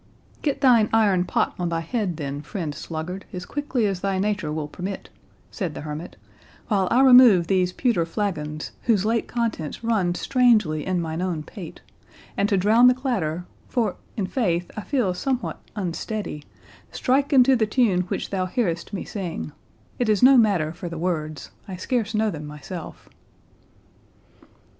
"Get 0.41 0.61
thine 0.61 0.89
iron 0.91 1.25
pot 1.25 1.53
on 1.59 1.69
thy 1.69 1.81
head 1.81 2.17
then, 2.17 2.41
friend 2.41 2.73
Sluggard, 2.73 3.25
as 3.31 3.45
quickly 3.45 3.85
as 3.85 3.99
thy 3.99 4.17
nature 4.17 4.51
will 4.51 4.67
permit," 4.67 5.11
said 5.51 5.75
the 5.75 5.81
hermit, 5.81 6.15
"while 6.69 6.87
I 6.89 7.01
remove 7.03 7.45
these 7.45 7.71
pewter 7.71 8.03
flagons, 8.03 8.71
whose 8.85 9.05
late 9.05 9.27
contents 9.27 9.83
run 9.83 10.15
strangely 10.15 10.87
in 10.87 10.99
mine 11.01 11.21
own 11.21 11.43
pate; 11.43 11.81
and 12.35 12.49
to 12.49 12.57
drown 12.57 12.87
the 12.87 12.95
clatter—for, 12.95 13.95
in 14.17 14.25
faith, 14.25 14.71
I 14.75 14.81
feel 14.81 15.13
somewhat 15.13 15.59
unsteady—strike 15.75 17.31
into 17.31 17.55
the 17.55 17.67
tune 17.67 18.01
which 18.07 18.31
thou 18.31 18.47
hearest 18.47 18.93
me 18.93 19.05
sing; 19.05 19.51
it 19.99 20.09
is 20.09 20.23
no 20.23 20.35
matter 20.35 20.73
for 20.73 20.89
the 20.89 20.97
words—I 20.97 21.75
scarce 21.75 22.15
know 22.15 22.31
them 22.31 22.47
myself." 22.47 23.07